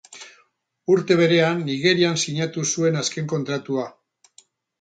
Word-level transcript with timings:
Urte 0.93 1.17
berean, 1.19 1.61
Nigerian 1.69 2.19
sinatu 2.23 2.65
zuen 2.73 3.01
azken 3.03 3.31
kontratua. 3.35 3.89